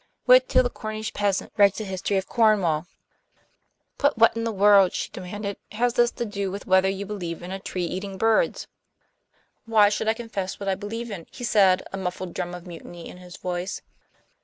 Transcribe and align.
Wait 0.25 0.49
till 0.49 0.63
the 0.63 0.69
Cornish 0.71 1.13
peasant 1.13 1.53
writes 1.57 1.79
a 1.79 1.83
history 1.83 2.17
of 2.17 2.27
Cornwall." 2.27 2.87
"But 3.99 4.17
what 4.17 4.35
in 4.35 4.45
the 4.45 4.51
world," 4.51 4.93
she 4.93 5.11
demanded, 5.11 5.57
"has 5.73 5.93
this 5.93 6.09
to 6.13 6.25
do 6.25 6.49
with 6.49 6.65
whether 6.65 6.89
you 6.89 7.05
believe 7.05 7.43
in 7.43 7.51
a 7.51 7.59
tree 7.59 7.85
eating 7.85 8.17
birds?" 8.17 8.65
"Why 9.65 9.89
should 9.89 10.07
I 10.07 10.15
confess 10.15 10.59
what 10.59 10.67
I 10.67 10.73
believe 10.73 11.11
in?" 11.11 11.27
he 11.29 11.43
said, 11.43 11.83
a 11.93 11.97
muffled 11.97 12.33
drum 12.33 12.55
of 12.55 12.65
mutiny 12.65 13.07
in 13.07 13.17
his 13.17 13.37
voice. 13.37 13.83